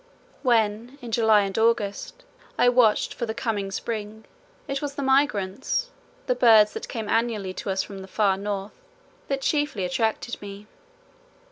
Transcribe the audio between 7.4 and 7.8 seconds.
to